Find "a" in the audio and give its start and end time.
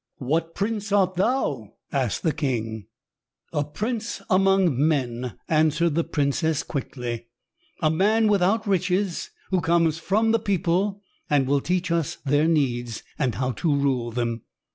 3.53-3.63, 7.83-7.91